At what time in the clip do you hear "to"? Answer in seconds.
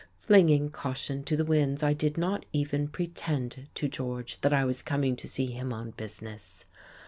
1.25-1.37, 3.75-3.87, 5.17-5.27